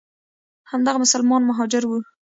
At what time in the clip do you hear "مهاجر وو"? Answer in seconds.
1.49-1.97